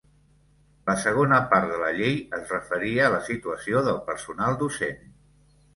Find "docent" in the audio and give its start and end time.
4.65-5.05